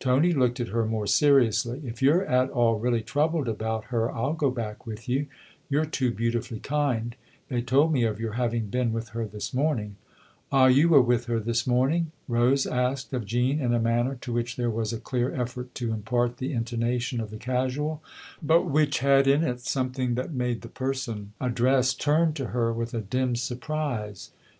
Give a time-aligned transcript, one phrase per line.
[0.00, 1.80] Tony looked at her more seriously.
[1.86, 5.28] "If you're at all really troubled about her I'll go back with you.
[5.68, 7.14] You're too beautifully kind;
[7.46, 9.94] they told me of your having been with her this morning."
[10.50, 14.32] "Ah, you were with her this morning?" Rose asked of Jean in a manner to
[14.32, 18.02] which there was a clear effort to impart the intonation of the casual,
[18.42, 22.22] but which had in it something that made the person addressed 146 THE OTHER HOUSE
[22.24, 24.32] turn to her with a dim surprise.